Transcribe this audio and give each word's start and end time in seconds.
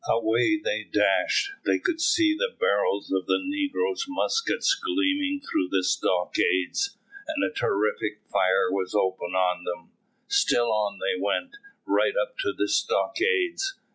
Away 0.09 0.59
they 0.59 0.83
dashed; 0.91 1.51
they 1.63 1.77
could 1.77 2.01
see 2.01 2.35
the 2.35 2.55
barrels 2.59 3.11
of 3.11 3.27
the 3.27 3.37
negroes' 3.39 4.07
muskets 4.09 4.73
gleaming 4.73 5.41
through 5.41 5.67
the 5.69 5.83
stockades, 5.83 6.97
and 7.27 7.43
a 7.43 7.53
terrific 7.53 8.19
fire 8.33 8.71
was 8.71 8.95
opened 8.95 9.35
on 9.35 9.63
them. 9.63 9.91
Still 10.27 10.71
on 10.73 10.97
they 10.97 11.21
went, 11.21 11.55
right 11.85 12.15
up 12.19 12.35
to 12.39 12.51
the 12.51 12.67
stockades. 12.67 13.75